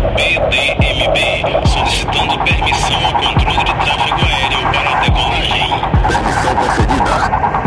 PDMB, 0.00 1.66
solicitando 1.66 2.38
permissão 2.44 3.04
ao 3.06 3.12
controle 3.12 3.64
de 3.64 3.74
tráfego 3.74 4.20
aéreo 4.24 4.60
para 4.72 4.90
a 4.90 5.00
decolagem. 5.00 5.80
Permissão 6.08 6.54
concedida. 6.56 7.65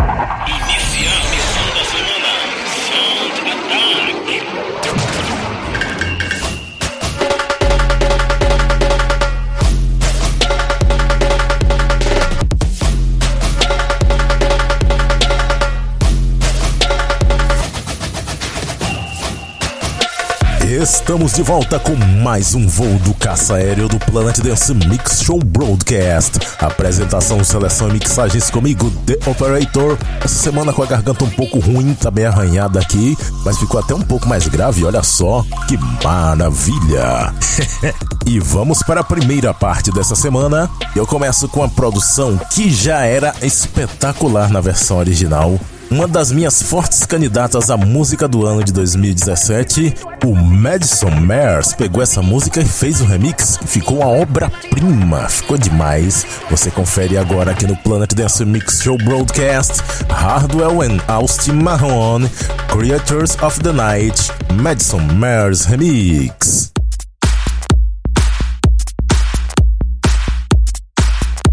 Estamos 20.81 21.33
de 21.33 21.43
volta 21.43 21.77
com 21.77 21.93
mais 22.23 22.55
um 22.55 22.65
voo 22.65 22.97
do 22.99 23.13
caça 23.13 23.55
aéreo 23.55 23.89
do 23.89 23.99
Planet 23.99 24.39
Dance 24.39 24.73
Mix 24.73 25.21
Show 25.21 25.37
Broadcast. 25.37 26.39
Apresentação, 26.57 27.43
seleção 27.43 27.89
e 27.89 27.93
mixagens 27.93 28.49
comigo, 28.49 28.89
The 29.05 29.17
Operator. 29.29 29.97
Essa 30.23 30.35
semana 30.35 30.71
com 30.71 30.81
a 30.81 30.85
garganta 30.85 31.25
um 31.25 31.29
pouco 31.31 31.59
ruim, 31.59 31.93
tá 31.95 32.09
bem 32.09 32.25
arranhada 32.25 32.79
aqui, 32.79 33.17
mas 33.43 33.57
ficou 33.57 33.77
até 33.77 33.93
um 33.93 34.01
pouco 34.01 34.25
mais 34.29 34.47
grave, 34.47 34.85
olha 34.85 35.03
só, 35.03 35.45
que 35.67 35.77
maravilha! 36.01 37.33
e 38.25 38.39
vamos 38.39 38.81
para 38.81 39.01
a 39.01 39.03
primeira 39.03 39.53
parte 39.53 39.91
dessa 39.91 40.15
semana. 40.15 40.69
Eu 40.95 41.05
começo 41.05 41.49
com 41.49 41.61
a 41.61 41.67
produção 41.67 42.39
que 42.51 42.71
já 42.71 43.01
era 43.01 43.35
espetacular 43.41 44.49
na 44.49 44.61
versão 44.61 44.97
original. 44.97 45.59
Uma 45.91 46.07
das 46.07 46.31
minhas 46.31 46.61
fortes 46.61 47.03
candidatas 47.03 47.71
à 47.71 47.75
música 47.75 48.27
do 48.27 48.45
ano 48.45 48.63
de 48.63 48.71
2017, 48.71 49.95
o 50.23 50.35
Madison 50.35 51.09
Mares 51.09 51.73
pegou 51.73 52.03
essa 52.03 52.21
música 52.21 52.61
e 52.61 52.65
fez 52.65 53.01
o 53.01 53.05
remix. 53.05 53.57
Ficou 53.65 53.97
uma 53.97 54.05
obra-prima, 54.05 55.27
ficou 55.27 55.57
demais. 55.57 56.27
Você 56.51 56.69
confere 56.69 57.17
agora 57.17 57.51
aqui 57.51 57.65
no 57.65 57.75
Planet 57.75 58.13
Dance 58.13 58.45
Mix 58.45 58.83
Show 58.83 58.99
Broadcast. 58.99 59.81
Hardwell 60.09 60.83
and 60.83 60.99
Austin 61.07 61.53
Mahone, 61.53 62.29
Creators 62.71 63.35
of 63.41 63.59
the 63.61 63.71
Night, 63.71 64.31
Madison 64.61 64.99
Mares 64.99 65.65
Remix. 65.65 66.71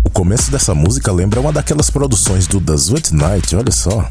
O 0.04 0.10
começo 0.10 0.50
dessa 0.50 0.74
música 0.74 1.10
lembra 1.10 1.40
uma 1.40 1.52
daquelas 1.52 1.88
produções 1.88 2.46
do 2.46 2.60
The 2.60 2.74
Sweet 2.74 3.14
Night, 3.14 3.56
olha 3.56 3.72
só. 3.72 4.06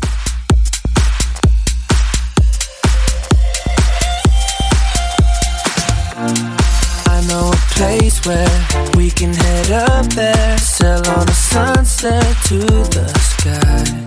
Where 8.26 8.68
we 8.98 9.12
can 9.12 9.34
head 9.34 9.72
up 9.72 10.06
there, 10.13 10.58
sail 10.58 11.02
on 11.08 11.30
a 11.30 11.34
sunset 11.34 12.36
to 12.46 12.59
the 12.96 13.08
sky. 13.19 14.06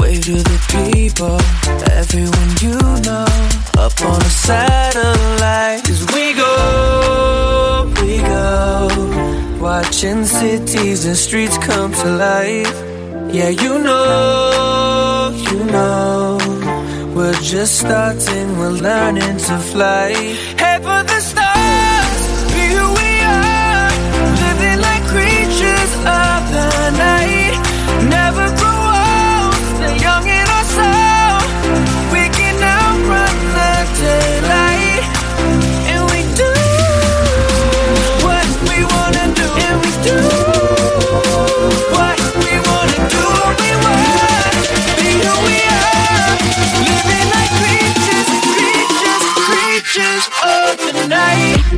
Wave 0.00 0.24
to 0.24 0.36
the 0.36 0.58
people, 0.72 1.38
everyone 1.92 2.50
you 2.60 2.78
know, 3.06 3.26
up 3.78 4.00
on 4.02 4.20
a 4.22 4.32
satellite. 4.46 5.84
Cause 5.84 6.06
we 6.14 6.34
go, 6.34 7.92
we 8.02 8.18
go, 8.18 9.58
watching 9.60 10.24
cities 10.24 11.04
and 11.04 11.16
streets 11.16 11.58
come 11.58 11.92
to 11.92 12.10
life. 12.16 12.74
Yeah, 13.30 13.50
you 13.50 13.78
know, 13.78 15.30
you 15.50 15.64
know, 15.64 16.38
we're 17.14 17.40
just 17.42 17.80
starting, 17.80 18.58
we're 18.58 18.70
learning 18.70 19.36
to 19.36 19.58
fly. 19.58 20.47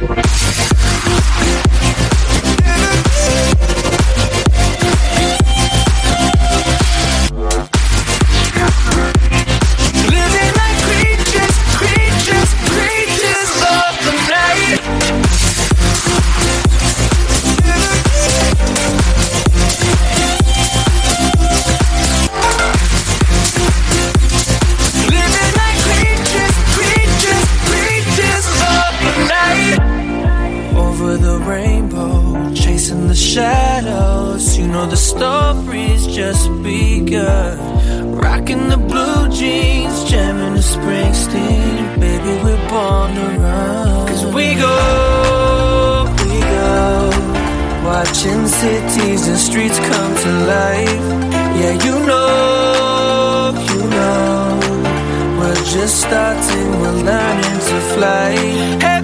Night. 0.08 0.26
Living 0.26 0.49
Rocking 38.50 38.68
the 38.68 38.76
blue 38.78 39.28
jeans, 39.28 40.10
jamming 40.10 40.54
the 40.54 40.60
Springsteen. 40.60 42.00
Baby, 42.00 42.32
we're 42.42 42.68
born 42.68 43.14
to 43.14 43.38
run. 43.38 44.08
Cause 44.08 44.24
we 44.34 44.56
go, 44.56 46.04
we 46.18 46.40
go. 46.40 47.10
Watching 47.84 48.48
cities 48.48 49.28
and 49.28 49.38
streets 49.38 49.78
come 49.78 50.14
to 50.24 50.30
life. 50.50 51.06
Yeah, 51.60 51.74
you 51.86 51.94
know, 52.10 53.54
you 53.70 53.82
know. 53.88 54.58
We're 55.38 55.54
just 55.54 56.00
starting, 56.00 56.70
we're 56.80 57.02
learning 57.04 57.58
to 57.68 57.80
fly. 57.94 58.30
Head 58.82 58.99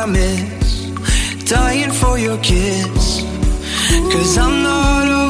I 0.00 0.06
miss. 0.06 0.84
Dying 1.50 1.90
for 1.90 2.18
your 2.18 2.38
kiss. 2.38 3.22
Cause 4.12 4.38
I'm 4.38 4.62
not 4.62 5.06
alone. 5.08 5.27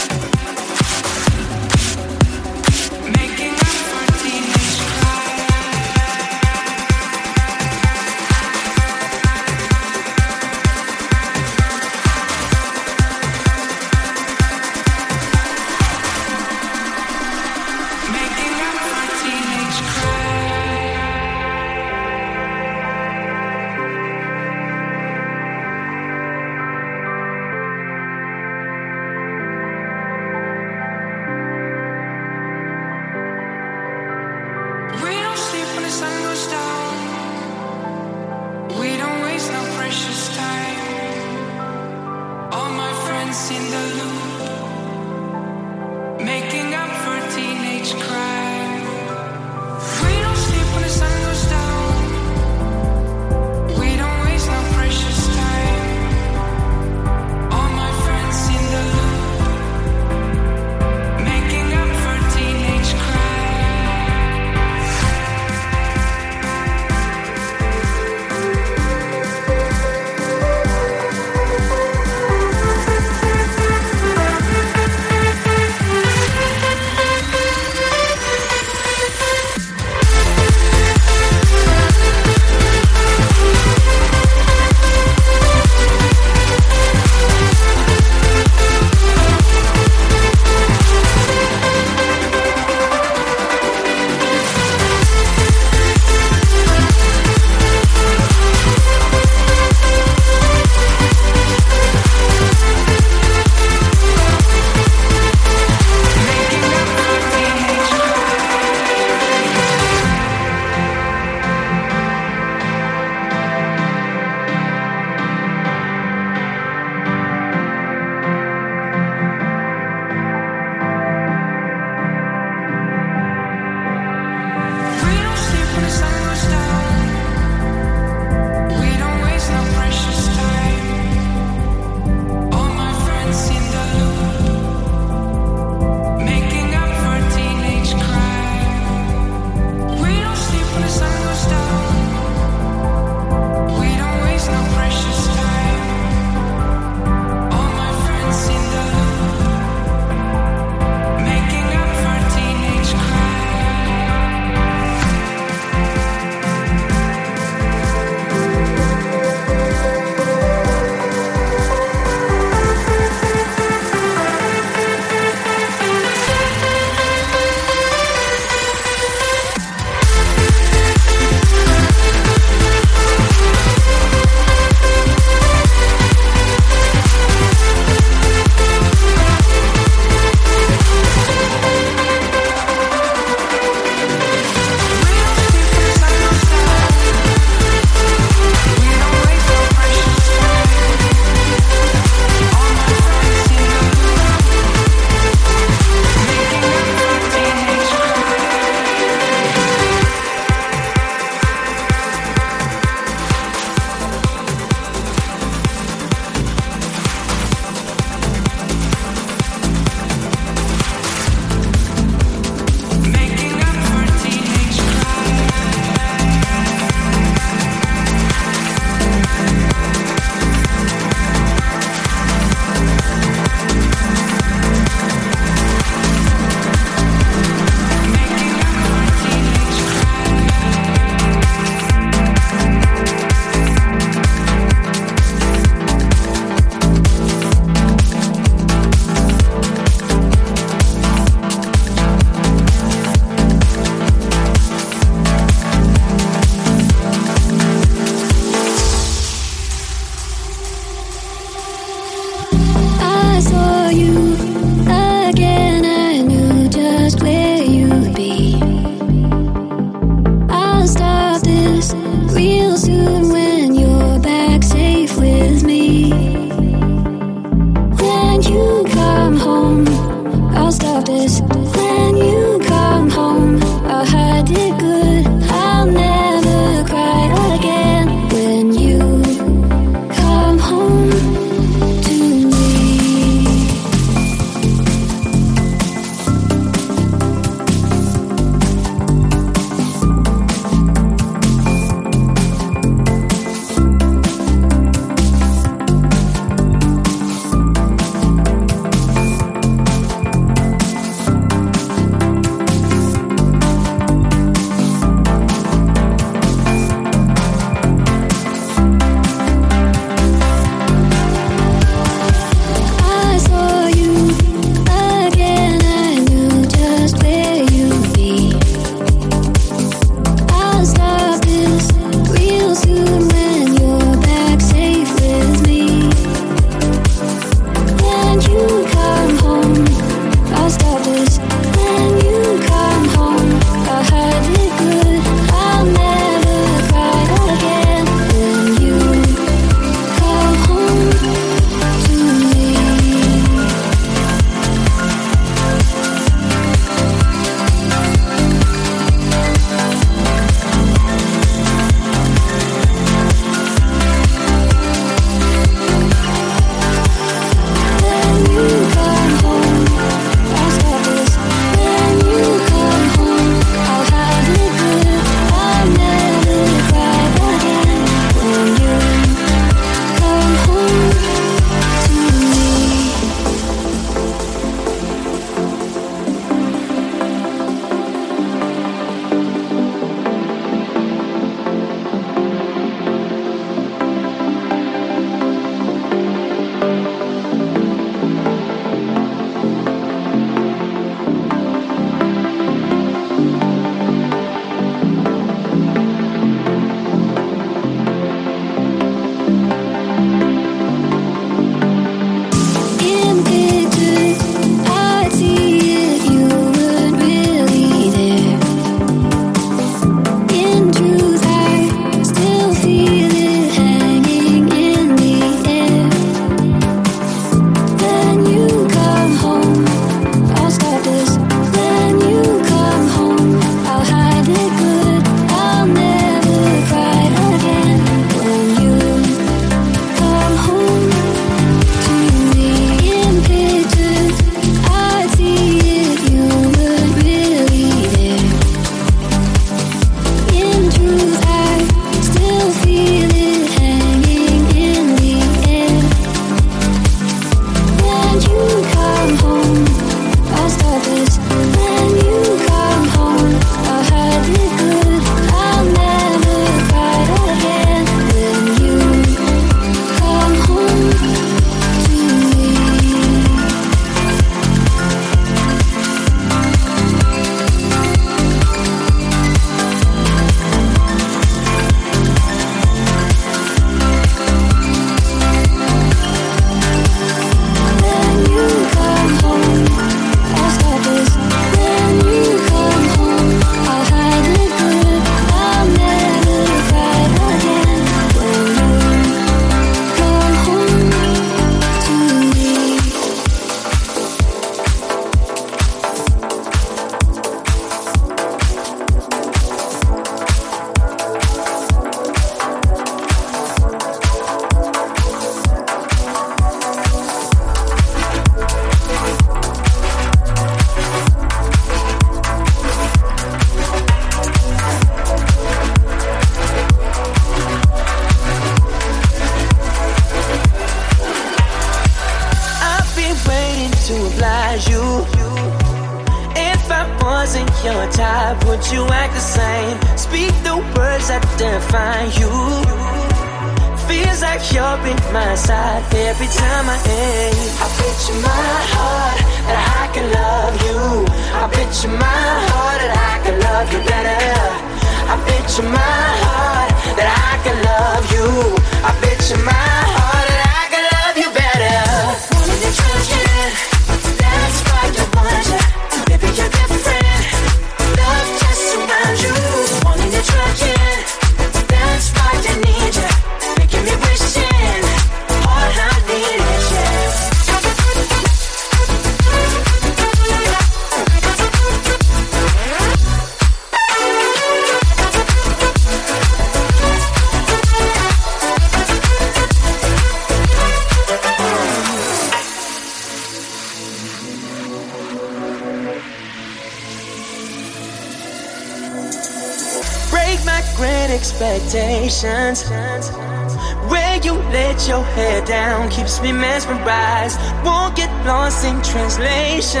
Where 592.88 594.36
you 594.42 594.54
let 594.72 595.06
your 595.06 595.22
hair 595.22 595.64
down 595.66 596.08
keeps 596.08 596.40
me 596.40 596.52
mesmerized. 596.52 597.58
Won't 597.84 598.16
get 598.16 598.30
lost 598.46 598.84
in 598.84 599.02
translation. 599.02 600.00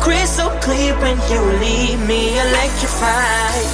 Crystal 0.00 0.50
clear 0.60 0.94
when 1.00 1.18
you 1.30 1.40
leave 1.58 2.00
me 2.06 2.38
electrified. 2.38 3.66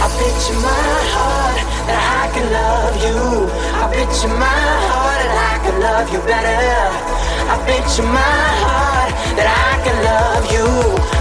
I 0.00 0.08
picture 0.16 0.58
my 0.64 0.94
heart 1.14 1.58
that 1.86 2.00
I 2.20 2.24
can 2.32 2.46
love 2.58 2.96
you. 3.04 3.20
I 3.76 3.86
picture 3.92 4.28
my 4.28 4.64
heart 4.88 5.20
that 5.20 5.36
I 5.52 5.58
can 5.64 5.76
love 5.80 6.08
you 6.12 6.20
better. 6.20 7.19
I 7.50 7.58
picture 7.66 8.06
my 8.06 8.46
heart 8.62 9.10
that 9.34 9.48
I 9.50 9.82
can 9.82 9.96
love 10.06 10.44
you. 10.54 10.66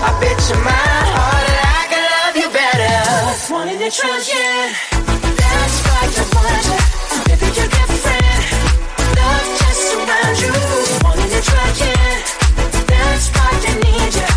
I 0.05 0.13
picture 0.21 0.61
my 0.61 0.89
heart 1.15 1.45
that 1.49 1.65
I 1.73 1.83
can 1.89 2.03
love 2.05 2.35
you 2.37 2.47
better. 2.53 2.97
Wanting 3.51 3.79
to 3.81 3.89
trust 3.89 4.29
you. 4.29 4.53
That's 5.41 5.77
why 5.89 6.05
I 6.05 6.23
want 6.37 6.65
you. 6.69 6.77
Baby, 7.33 7.49
you're 7.57 7.71
different. 7.73 8.45
Love 9.17 9.47
just 9.57 9.89
around 9.97 10.37
you. 10.45 10.53
Wanting 11.01 11.31
to 11.33 11.41
try 11.49 11.67
you. 11.81 11.97
That's 12.93 13.25
why 13.33 13.49
I 13.49 13.73
need 13.81 14.13
you. 14.13 14.28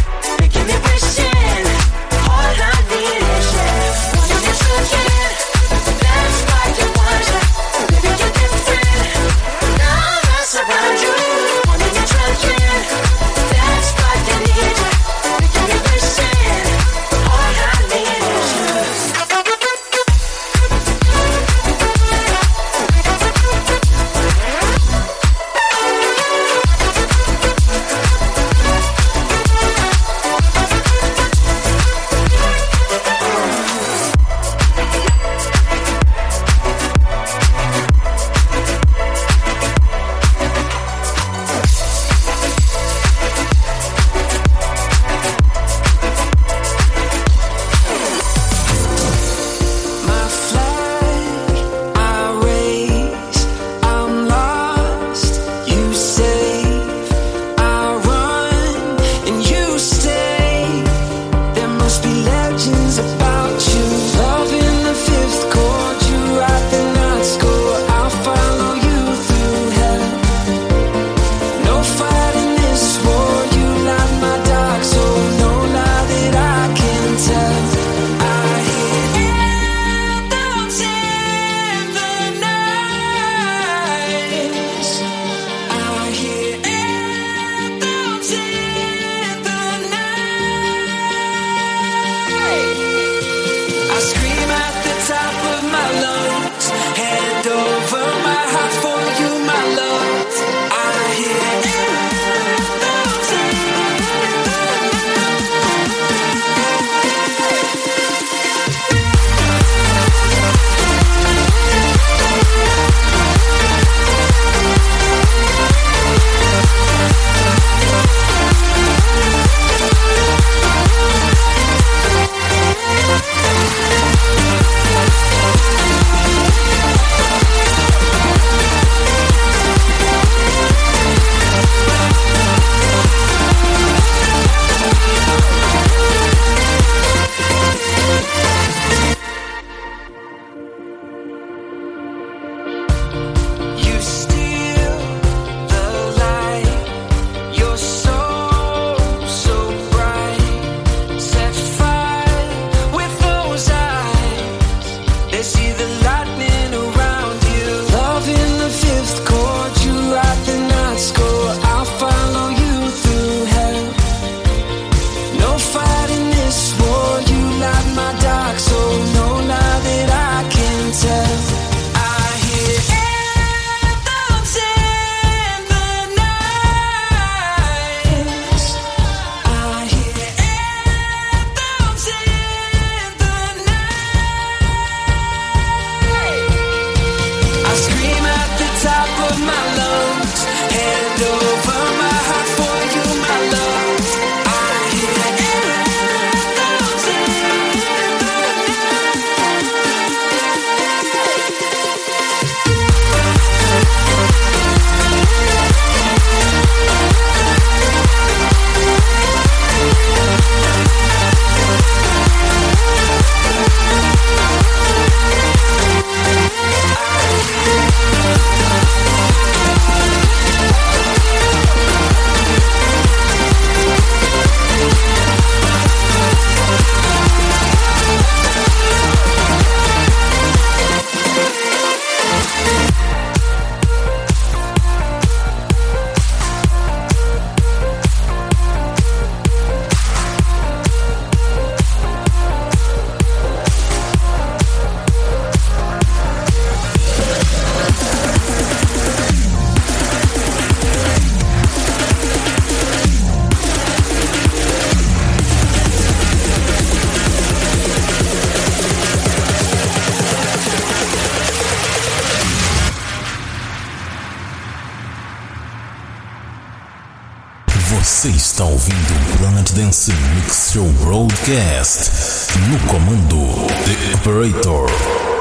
Dance 269.92 270.08
Mix 270.34 270.72
Show 270.72 270.90
Broadcast. 271.04 272.56
No 272.70 272.78
comando, 272.88 273.44
The 273.84 274.14
Operator. 274.14 275.31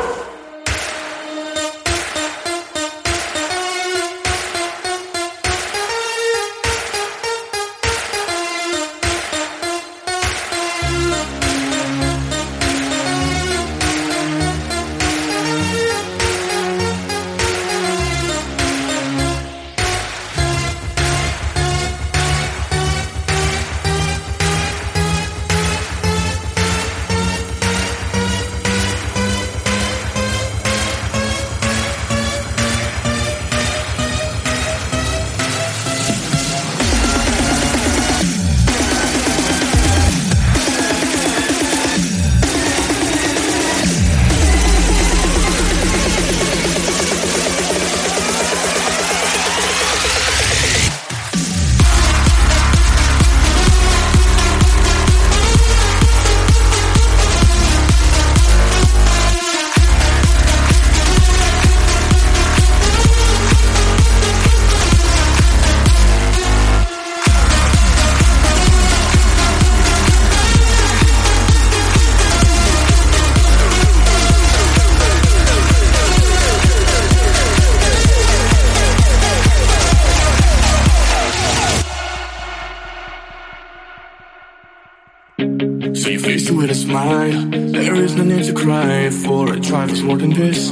a 86.72 86.76
smile. 86.76 87.50
There 87.50 87.96
is 87.96 88.16
no 88.16 88.24
need 88.24 88.46
to 88.46 88.54
cry 88.54 89.10
for 89.10 89.52
a 89.52 89.60
trifle's 89.60 90.02
more 90.02 90.18
than 90.18 90.30
this. 90.30 90.72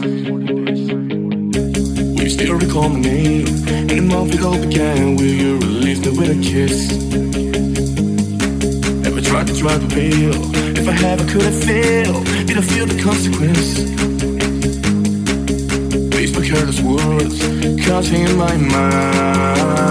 We 2.20 2.30
still 2.30 2.56
recall 2.56 2.88
my 2.88 3.00
name, 3.02 3.48
and 3.68 3.90
the 3.90 4.02
moment 4.02 4.36
it 4.36 4.42
all 4.42 4.58
began. 4.58 5.18
Will 5.18 5.36
you 5.44 5.58
release 5.58 6.00
me 6.06 6.12
with 6.18 6.38
a 6.38 6.40
kiss? 6.42 6.92
Ever 9.08 9.22
tried 9.22 9.48
to 9.48 9.54
drive 9.54 9.82
the 9.84 9.96
wheel, 9.96 10.36
If 10.78 10.88
I 10.88 10.94
have, 10.94 11.20
I 11.20 11.26
could 11.32 11.42
have 11.42 11.64
failed. 11.64 12.26
Did 12.48 12.58
I 12.58 12.62
feel 12.62 12.86
the 12.86 13.02
consequence? 13.02 14.00
careless 16.50 16.82
words 16.82 17.40
cutting 17.86 18.24
in 18.26 18.36
my 18.36 18.58
mind 18.58 19.89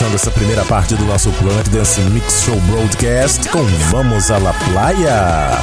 fechando 0.00 0.14
essa 0.14 0.30
primeira 0.30 0.64
parte 0.64 0.94
do 0.94 1.04
nosso 1.04 1.30
Planet 1.32 1.68
Dance 1.68 2.00
Mix 2.00 2.42
Show 2.42 2.58
Broadcast 2.62 3.46
com 3.50 3.62
Vamos 3.90 4.30
à 4.30 4.38
La 4.38 4.54
Playa. 4.54 5.58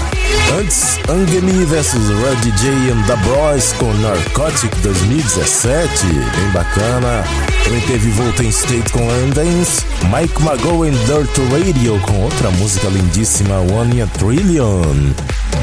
Antes, 0.60 1.00
Angemi 1.10 1.65
vs 1.65 1.93
Red 1.93 2.52
J 2.52 2.91
and 2.91 3.02
The 3.08 3.15
Bros 3.23 3.73
com 3.73 3.91
Narcotic 3.95 4.76
2017, 4.84 6.06
bem 6.06 6.50
bacana. 6.54 7.23
Também 7.63 7.82
teve 7.82 8.12
Volten 8.12 8.50
State 8.50 8.91
com 8.91 9.10
Andens, 9.10 9.84
Mike 10.04 10.41
Mago 10.43 10.86
e 10.86 10.91
Dirt 10.91 11.36
Radio 11.52 12.00
com 12.02 12.21
outra 12.21 12.52
música 12.52 12.88
lindíssima, 12.89 13.56
One 13.56 14.04
a 14.04 14.08
Trillion. 14.08 15.13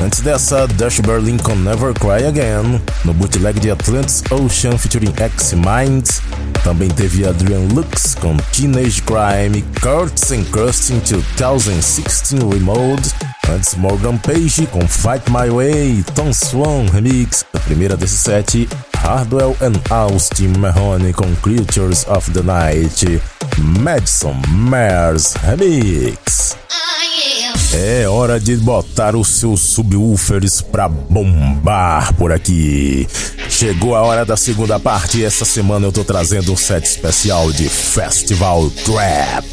Antes 0.05 0.21
dessa, 0.21 0.67
Dash 0.67 0.99
Berlin 0.99 1.37
com 1.37 1.55
Never 1.55 1.95
Cry 1.95 2.27
Again, 2.27 2.81
no 3.05 3.15
bootleg 3.15 3.61
de 3.61 3.71
Atlantis 3.71 4.25
Ocean 4.31 4.77
featuring 4.77 5.15
X-Mind. 5.17 6.09
Também 6.65 6.89
teve 6.89 7.27
Adrian 7.27 7.69
Lux 7.75 8.15
com 8.15 8.35
Teenage 8.51 9.03
Crime, 9.03 9.63
Kurtz 9.83 10.33
and 10.33 10.45
Krustin 10.45 10.99
2016 11.01 12.43
Remote. 12.43 13.03
Antes, 13.51 13.75
Morgan 13.75 14.17
Page 14.17 14.67
com 14.69 14.81
Fight 14.89 15.31
My 15.31 15.51
Way, 15.51 16.03
Tom 16.15 16.33
Swan 16.33 16.87
Remix. 16.91 17.45
A 17.53 17.61
primeira 17.61 17.99
desse 17.99 18.17
set, 18.17 18.67
Hardwell 18.97 19.55
and 19.61 19.75
Austin 19.95 20.59
Mahoney 20.59 21.13
com 21.13 21.37
Creatures 21.43 22.07
of 22.09 22.31
the 22.33 22.43
Night, 22.43 23.21
Madison 23.59 24.35
Mars 24.49 25.35
Remix. 25.45 26.57
É 27.77 28.09
hora 28.09 28.39
de 28.39 28.57
botar 28.57 29.17
os 29.17 29.27
seus 29.27 29.61
subwoofers 29.61 30.61
pra 30.61 30.89
bombar 30.89 32.15
por 32.15 32.31
aqui. 32.31 33.09
Chegou 33.51 33.97
a 33.97 34.03
hora 34.03 34.25
da 34.25 34.37
segunda 34.37 34.79
parte 34.79 35.19
e 35.19 35.25
essa 35.25 35.45
semana 35.45 35.85
eu 35.85 35.91
tô 35.91 36.05
trazendo 36.05 36.53
um 36.53 36.57
set 36.57 36.85
especial 36.85 37.51
de 37.51 37.69
Festival 37.69 38.71
Trap. 38.85 39.45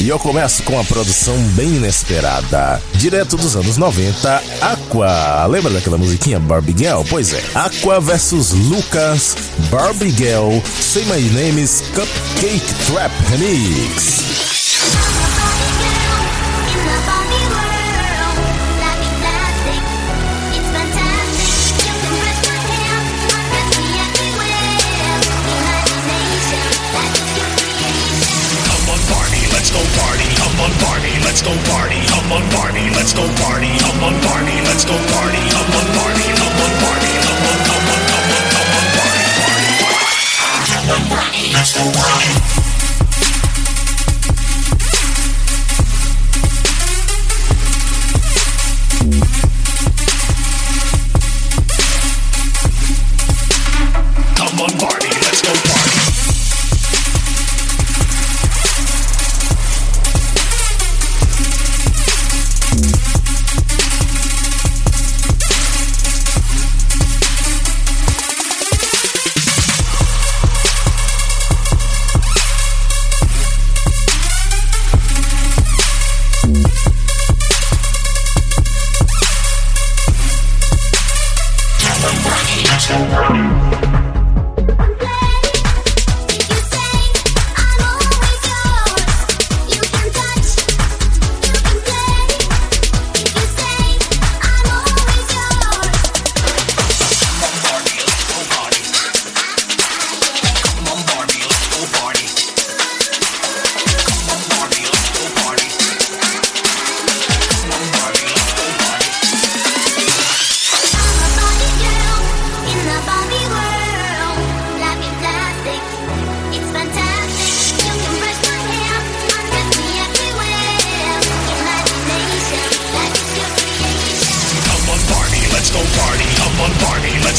E 0.00 0.08
eu 0.08 0.18
começo 0.18 0.64
com 0.64 0.72
uma 0.74 0.84
produção 0.84 1.36
bem 1.54 1.76
inesperada. 1.76 2.82
Direto 2.94 3.36
dos 3.36 3.54
anos 3.54 3.76
90, 3.76 4.42
Aqua. 4.60 5.46
Lembra 5.46 5.70
daquela 5.70 5.96
musiquinha 5.96 6.40
Barbie 6.40 6.74
Girl? 6.76 7.02
Pois 7.08 7.32
é. 7.32 7.42
Aqua 7.54 8.00
versus 8.00 8.50
Lucas, 8.50 9.36
Barbie 9.70 10.10
Girl, 10.10 10.58
Say 10.80 11.04
My 11.04 11.22
Name 11.30 11.62
is 11.62 11.84
Cupcake 11.94 12.74
Trap 12.86 13.12
Remix. 13.30 14.29
Let's 31.40 31.64
go 31.64 31.72
party. 31.72 31.96
Come 32.06 32.32
on, 32.32 32.50
Barney, 32.50 32.90
let's 32.90 33.12
go 33.14 33.26
party. 33.40 33.78
Come 33.78 34.04
on, 34.04 34.20
Barney, 34.22 34.60
let's 34.62 34.84
go 34.84 34.92
party. 34.92 35.40
Come 35.50 35.72
on, 35.72 35.86
Barney, 35.96 36.28
come 36.36 36.56
on, 36.60 36.72
Barney, 36.80 37.12
come 37.24 37.44
on, 37.48 37.58
come 37.64 37.88
on, 37.88 38.00
come 38.10 38.28
on, 38.30 38.44
come 38.52 38.70
on, 38.76 38.86
party, 38.96 39.24
party, 39.40 39.68
party. 39.80 40.24
Come 40.72 40.90
on, 40.90 41.08
Barney, 41.08 41.52
let's 41.52 41.72
go 41.72 41.84
party. 41.92 42.69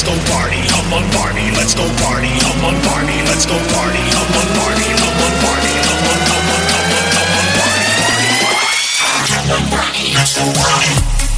let's 0.01 0.25
go 0.25 0.33
party, 0.33 0.67
come 0.67 0.93
on 0.93 1.11
party, 1.11 1.51
let's 1.51 1.75
go 1.75 1.85
party, 2.01 2.29
come 2.39 2.65
on 2.65 2.81
party, 2.81 3.21
let's 3.25 3.45
go 3.45 3.53
party, 3.53 4.01
come 4.09 4.33
on 4.33 4.47
party, 4.57 4.87
come 4.97 5.21
on 5.21 5.33
party, 5.45 5.73
come 5.77 6.07
on, 6.09 6.19
come 6.25 6.49
on, 6.49 6.61
come 6.69 6.89
on, 6.91 7.05
come 7.11 7.31
on, 7.37 7.45
party, 7.61 7.85
party, 8.01 8.29
party, 8.41 9.29
come 9.29 9.51
on 9.51 9.69
party, 9.69 10.13
let's 10.15 10.37
go 10.37 10.45
party. 10.59 11.30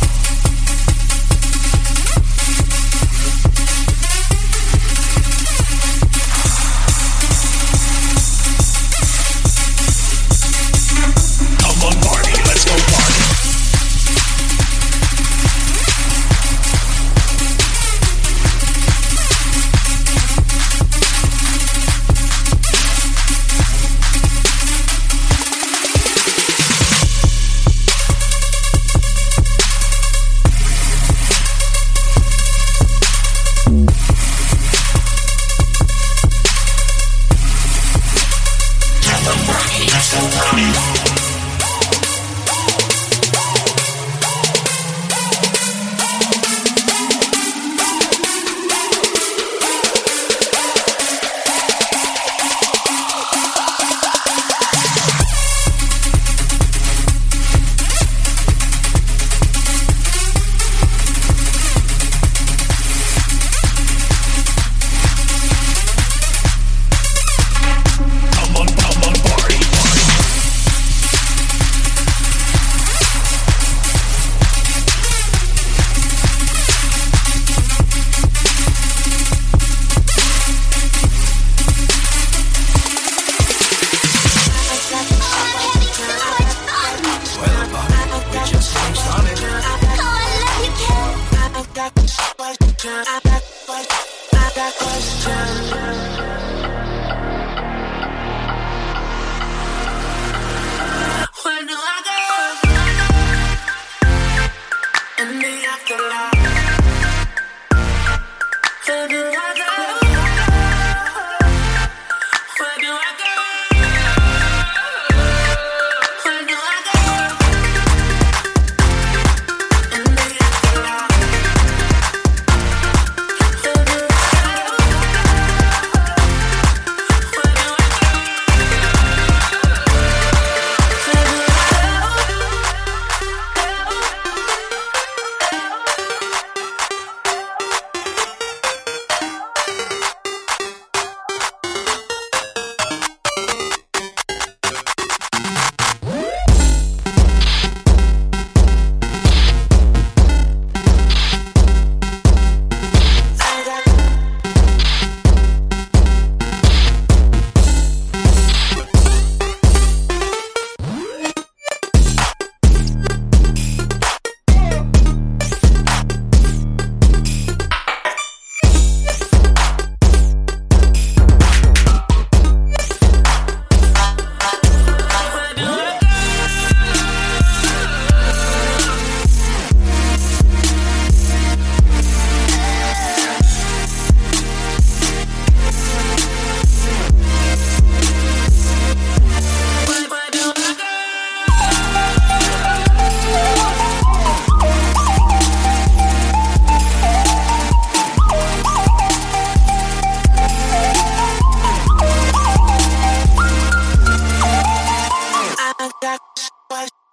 I, 92.96 93.22
I, 93.26 93.33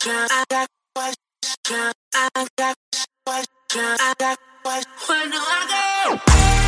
I 0.03 0.45
got 0.49 0.67
questions. 0.95 1.95
I 2.15 2.47
got 2.57 2.77
questions. 3.27 3.99
I 4.01 4.15
got 4.19 4.39
questions. 4.65 5.09
Where 5.09 5.27
do 5.29 5.37
I 5.37 6.17
go? 6.49 6.60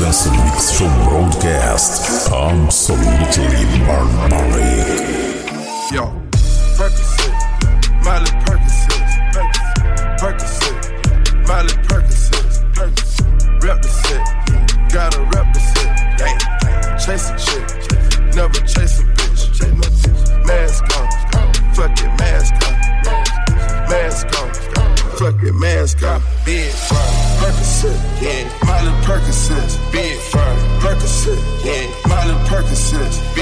Dance 0.00 0.30
Mix 0.30 0.78
Show 0.78 0.88
broadcast. 1.04 2.30
Absolutely 2.32 3.80
barbaric. 3.86 5.50
Yo, 5.92 6.04
Percocet, 6.76 7.34
Miley 8.04 8.32
Percocet, 8.44 9.06
Percocet, 10.18 10.78
Miley 11.46 11.74
Percocet, 11.86 12.46
rep 13.62 13.78
the 13.82 13.88
set, 13.88 14.24
gotta 14.92 15.20
rep 15.34 15.46
the 15.52 15.60
set. 15.60 15.90
Dang, 16.18 16.38
chase 16.98 17.30
a 17.30 17.32
chick, 17.38 17.66
never 18.34 18.60
chase 18.66 19.00
a 19.00 19.02
bitch. 19.04 19.42
Mask 20.46 20.84
on, 20.96 21.08
fuck 21.74 21.98
it, 22.00 22.10
mask 22.18 22.54
on, 22.66 22.76
mask 23.88 24.26
on, 24.40 24.48
fuck 25.18 25.42
it, 25.42 25.54
mask 25.54 26.02
on, 26.02 26.20
bitch. 26.44 26.90
Percocet, 27.38 28.22
yeah. 28.22 28.63
Percocets, 29.14 29.78
big 29.92 30.18
fur, 30.18 30.40
Percocet, 30.80 31.38
yeah, 31.64 31.86
mine 32.08 32.30
and 32.30 32.48
Percocets. 32.48 33.33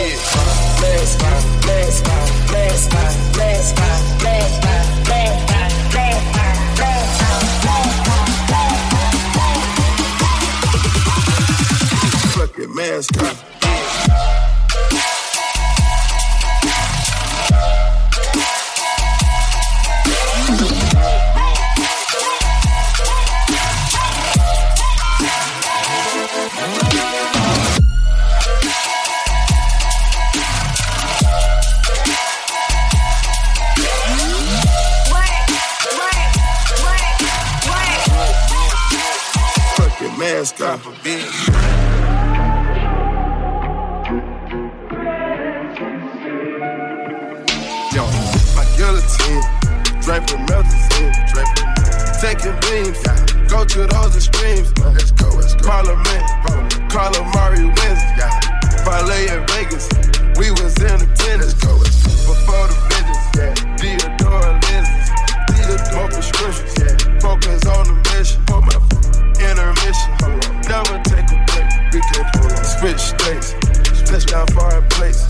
touchdown 74.13 74.47
fireplace. 74.49 75.25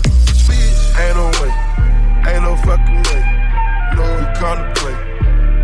Ain't 0.99 1.15
no 1.15 1.31
way, 1.39 1.51
ain't 2.27 2.43
no 2.43 2.53
fucking 2.67 3.01
way. 3.07 3.23
No, 3.95 4.03
we 4.19 4.25
come 4.35 4.59
to 4.59 4.73
play. 4.75 4.97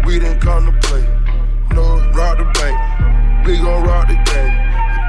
We 0.06 0.20
didn't 0.20 0.40
come 0.40 0.66
to 0.66 0.88
play. 0.88 1.04
No, 1.72 2.00
rock 2.16 2.38
the 2.38 2.46
bank. 2.56 3.46
We 3.46 3.58
gon' 3.58 3.84
rock 3.84 4.08
the 4.08 4.16
game. 4.16 4.56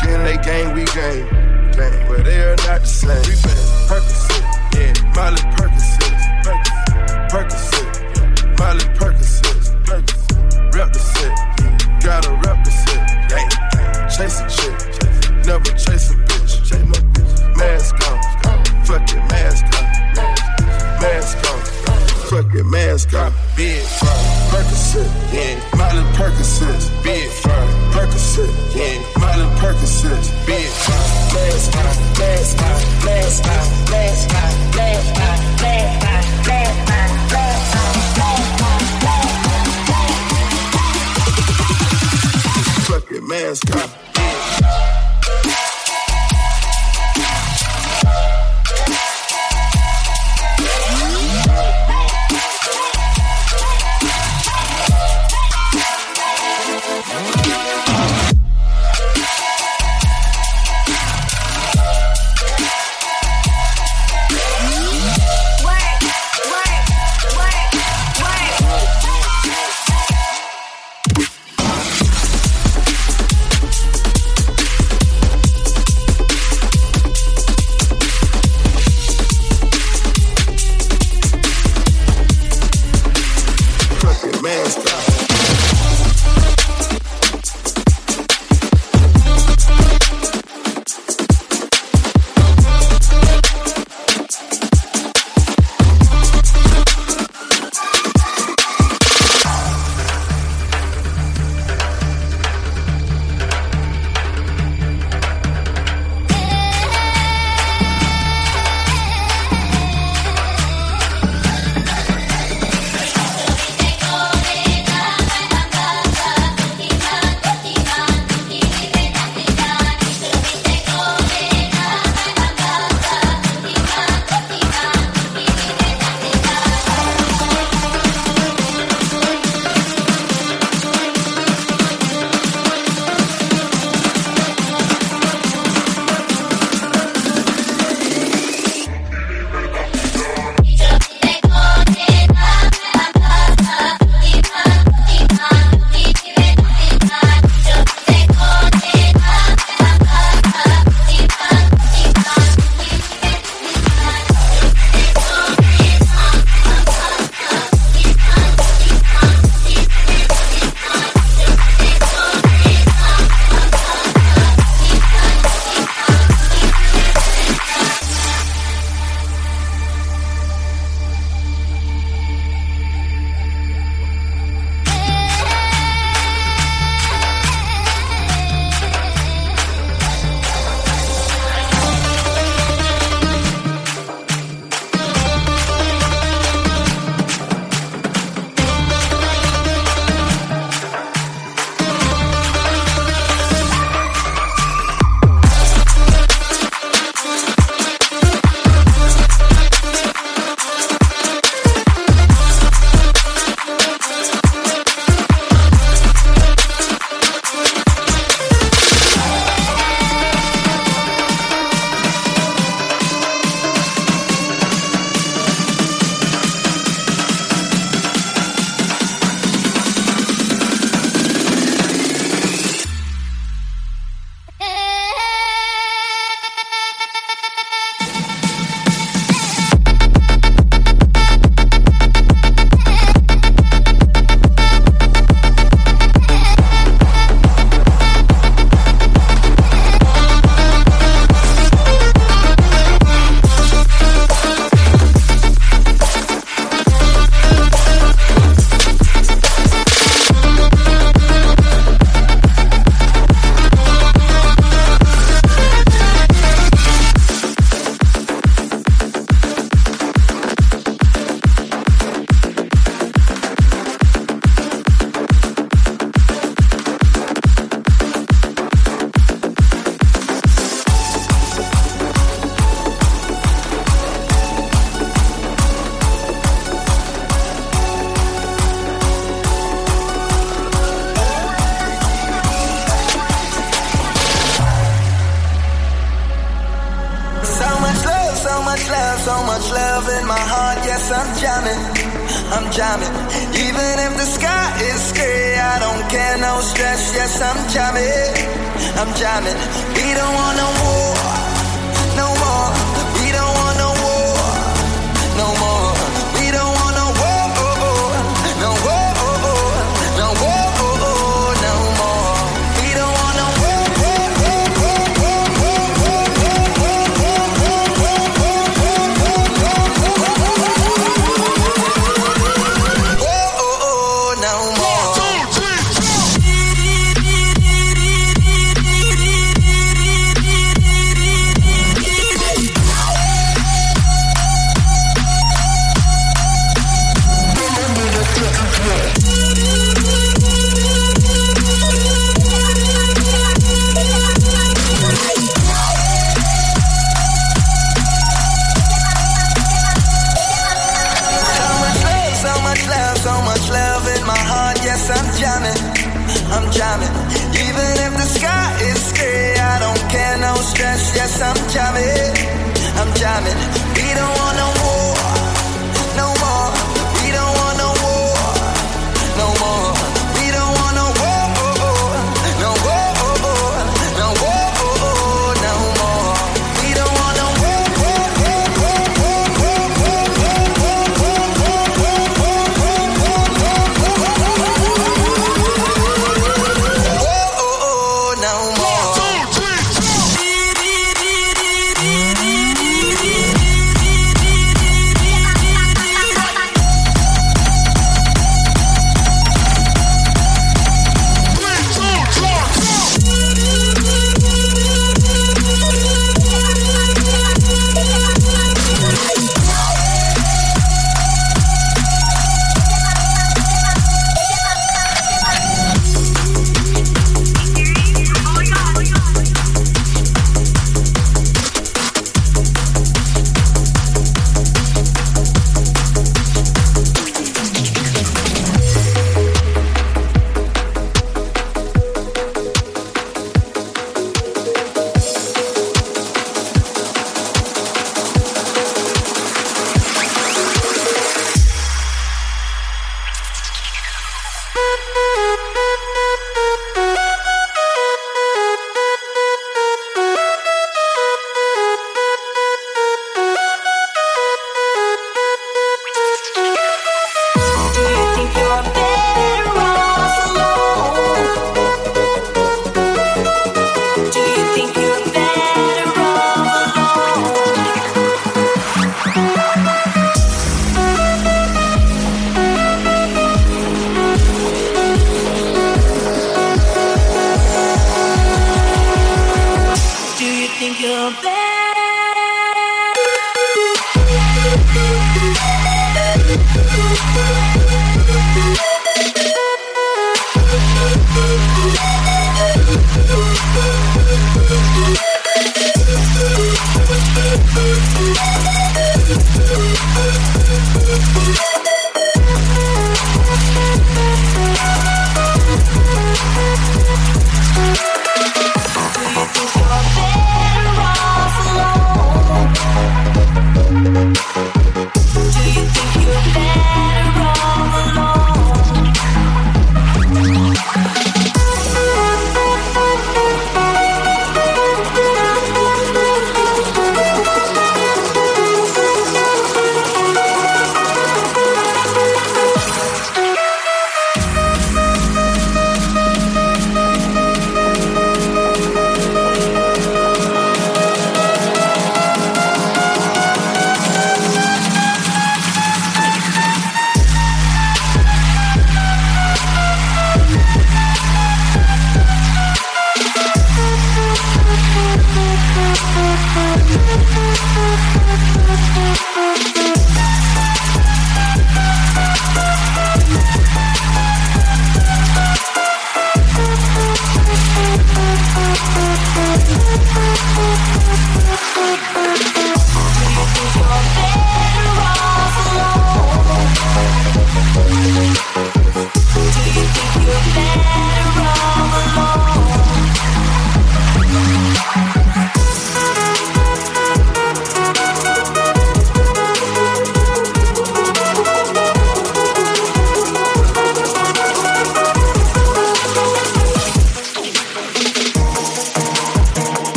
Again, 0.00 0.24
they 0.24 0.38
game, 0.42 0.74
we 0.74 0.84
game. 0.96 1.26
Game, 1.76 2.08
but 2.08 2.24
they 2.24 2.40
are 2.40 2.56
not 2.66 2.80
the 2.80 2.86
same. 2.86 3.20
We 3.28 3.36
been 3.44 3.60
Percocet, 3.88 4.42
yeah. 4.74 4.92
Miley 5.14 5.42
Percocet, 5.56 6.14
Percocet, 7.28 8.58
Miley 8.58 8.84
Percocet, 8.96 9.84
Percocet. 9.84 10.28
Rep 10.74 10.92
the 10.92 10.98
set, 10.98 11.32
yeah. 11.60 12.00
gotta 12.00 12.30
rep 12.32 12.64
the 12.64 12.70
set. 12.70 13.08
Chase 14.10 14.40
a 14.40 14.48
chick, 14.48 15.46
never 15.46 15.70
chase 15.76 16.10
a 16.10 16.14
bitch. 16.14 16.68
Chase 16.68 16.84
my 16.86 17.07
mask 19.62 19.82
off, 19.82 21.00
mask 21.00 21.38
off, 21.50 21.66
fucking 22.30 22.70
mask 22.70 23.14
off, 23.14 23.32
big 23.56 23.82
fire, 23.82 24.10
Percocet, 24.50 25.10
yeah, 25.32 25.76
Miley 25.76 26.04
Percocet, 26.16 27.02
big 27.02 27.28
fire, 27.30 27.66
Percocet, 27.92 28.52
yeah, 28.76 28.98
Miley 29.18 29.46
Percocet, 29.58 30.46
big 30.46 30.68
fire, 30.68 31.08
mask 31.34 31.76
off, 31.76 31.98
mask 32.18 32.58
off, 32.62 33.04
mask 33.04 33.44
off, 33.46 33.90
mask 33.90 34.26
off, 34.28 34.68
mask 34.76 35.16
off, 35.20 35.40
mask 35.56 35.90
off, 35.98 36.82
mask 37.80 38.62
off, 38.62 38.82
mask 39.02 39.34
off. 39.90 40.18
Fucking 42.86 43.26
mask 43.28 43.74
off. 43.76 44.17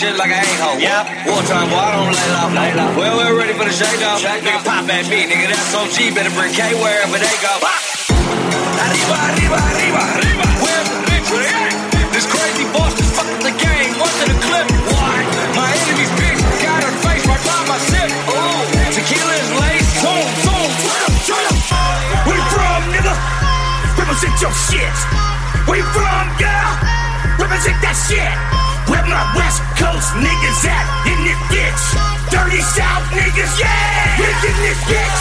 Shit 0.00 0.16
like 0.16 0.32
I 0.32 0.40
ain't 0.40 0.60
hoe. 0.64 0.80
Yeah. 0.80 1.04
Wartime, 1.28 1.68
boy, 1.68 1.76
I 1.76 1.92
don't 1.92 2.08
lay 2.08 2.28
low. 2.32 2.48
Lay 2.56 2.72
low. 2.72 2.88
Well, 2.96 3.14
we're 3.20 3.36
ready 3.36 3.52
for 3.52 3.68
the 3.68 3.74
shakedown. 3.76 4.16
Nigga, 4.16 4.64
pop 4.64 4.88
at 4.88 5.04
me, 5.12 5.28
nigga. 5.28 5.52
That's 5.52 5.76
OG. 5.76 6.16
Better 6.16 6.32
bring 6.32 6.56
K 6.56 6.72
wherever 6.80 7.20
they 7.20 7.36
go. 7.44 7.52
Ah! 7.60 7.76
Arriba, 8.80 9.16
arriba, 9.28 9.60
arriba, 9.60 10.00
arriba. 10.16 10.46
Where's 10.64 10.88
the 10.88 11.44
at? 11.52 11.72
This 12.16 12.24
crazy 12.24 12.64
boss 12.72 12.96
just 12.96 13.12
fucked 13.12 13.44
the 13.44 13.52
game. 13.52 13.92
One 14.00 14.08
to 14.08 14.26
the 14.32 14.38
clip. 14.40 14.66
Why? 14.88 15.20
My 15.52 15.68
enemy's 15.68 16.12
bitch 16.16 16.40
got 16.64 16.80
her 16.80 16.94
face 17.04 17.24
right 17.28 17.44
by 17.44 17.60
my 17.68 17.76
sip. 17.84 18.08
Ooh, 18.32 18.64
tequila 18.96 19.34
is 19.36 19.50
laced. 19.60 20.00
Boom, 20.00 20.24
boom. 20.48 20.70
Turn 20.88 21.02
up, 21.04 21.12
turn 21.28 21.44
up. 21.44 22.24
Where 22.24 22.40
you 22.40 22.46
from, 22.48 22.80
nigga? 22.88 23.14
Represent 24.00 24.32
your 24.40 24.54
shit. 24.64 24.96
Where 25.68 25.76
you 25.76 25.88
from, 25.92 26.24
girl? 26.40 26.72
Represent 27.36 27.76
that 27.84 27.96
shit. 28.08 28.59
My 29.10 29.26
West 29.34 29.58
Coast 29.74 30.14
niggas 30.22 30.62
at 30.70 30.86
in 31.10 31.18
this 31.26 31.40
bitch? 31.50 31.84
Dirty 32.30 32.62
South 32.62 33.02
niggas, 33.10 33.58
yeah. 33.58 34.22
We 34.22 34.30
in 34.30 34.56
this 34.62 34.78
bitch. 34.86 35.20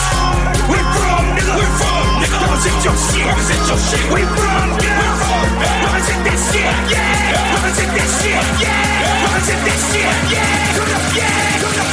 You 0.69 0.77
from, 0.93 1.25
nigga? 1.33 1.57
You 1.57 1.67
from, 1.81 2.05
nigga? 2.21 2.37
Represent 2.37 2.85
your 2.85 2.93
shit. 2.93 3.25
Represent 3.25 3.63
your 3.65 3.79
shit. 3.81 4.05
Where 4.13 4.21
you 4.21 4.29
from, 4.29 4.69
girl? 4.77 5.09
Represent 5.89 6.21
that 6.21 6.37
shit, 6.53 6.75
yeah. 6.93 7.57
Represent 7.57 7.91
that 7.97 8.09
shit, 8.21 8.45
yeah. 8.61 9.25
Represent 9.25 9.61
that 9.65 9.79
shit, 9.89 10.13
yeah. 10.37 10.77
Turn 10.77 10.89
up, 10.93 11.05
yeah. 11.17 11.61
Turn 11.65 11.79
up. 11.81 11.88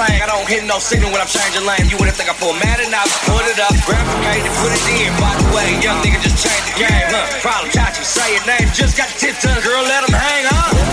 I 0.00 0.24
don't 0.24 0.48
hit 0.48 0.64
no 0.64 0.78
signal 0.78 1.12
when 1.12 1.20
I'm 1.20 1.28
changing 1.28 1.66
lane. 1.68 1.84
You 1.90 2.00
wouldn't 2.00 2.16
think 2.16 2.30
I 2.30 2.34
pull 2.40 2.56
mad 2.64 2.80
enough. 2.80 3.12
Put 3.28 3.44
it 3.44 3.60
up, 3.60 3.76
replicate 3.84 4.40
it, 4.40 4.52
put 4.56 4.72
it 4.72 4.84
in. 4.88 5.12
By 5.20 5.36
the 5.36 5.44
way, 5.52 5.68
young 5.84 6.00
nigga 6.00 6.16
just 6.24 6.40
changed 6.40 6.72
the 6.72 6.80
game, 6.80 7.08
huh? 7.12 7.28
Problem, 7.44 7.68
Chachi, 7.68 8.00
say 8.00 8.32
your 8.32 8.46
name. 8.48 8.72
Just 8.72 8.96
got 8.96 9.12
the 9.12 9.18
tip 9.20 9.36
to 9.44 9.48
the 9.52 9.60
girl, 9.60 9.84
let 9.84 10.08
him 10.08 10.16
hang, 10.16 10.48
huh? 10.48 10.92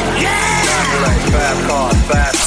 Fast 1.00 1.19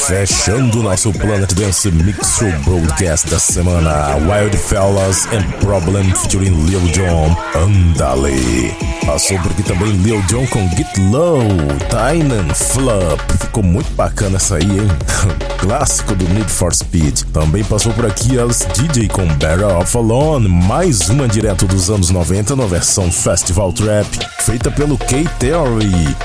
Fechando 0.07 0.83
nosso 0.83 1.13
Planet 1.13 1.53
Dance 1.55 1.91
Mix 1.91 2.37
Show 2.37 2.51
Broadcast 2.65 3.31
da 3.31 3.39
semana, 3.39 4.17
Wild 4.17 4.57
Fellas 4.57 5.27
and 5.27 5.43
Problem 5.61 6.13
featuring 6.15 6.67
Lil 6.67 6.81
Jon, 6.93 7.37
Andale. 7.55 8.77
Passou 9.07 9.39
por 9.39 9.53
aqui 9.53 9.63
também 9.63 9.93
Lil 9.93 10.21
Jon 10.23 10.47
com 10.49 10.69
Get 10.77 10.99
Low, 11.11 11.43
Tynan 11.89 12.53
Flop. 12.55 13.21
Ficou 13.41 13.63
muito 13.63 13.91
bacana 13.95 14.37
essa 14.37 14.57
aí, 14.57 14.65
hein? 14.65 14.89
Clássico 15.59 16.15
do 16.15 16.29
Need 16.29 16.51
for 16.51 16.75
Speed. 16.75 17.23
Também 17.33 17.65
passou 17.65 17.93
por 17.93 18.05
aqui 18.05 18.39
Alice 18.39 18.67
DJ 18.75 19.09
com 19.09 19.27
Better 19.35 19.65
Off 19.65 19.97
Alone, 19.97 20.49
mais 20.49 21.09
uma 21.09 21.29
direto 21.29 21.67
dos 21.67 21.89
anos 21.89 22.11
90 22.11 22.55
na 22.57 22.67
versão 22.67 23.11
Festival 23.11 23.73
Trap, 23.73 24.09
feita 24.41 24.71
pelo 24.71 24.99
K-Theory. 24.99 26.17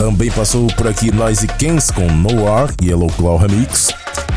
Também 0.00 0.30
passou 0.30 0.66
por 0.68 0.88
aqui 0.88 1.12
Noisy 1.12 1.46
Kens 1.46 1.90
com 1.90 2.10
Noir, 2.10 2.72
Yellow 2.82 3.10
Claw 3.18 3.36
Remix. 3.36 3.88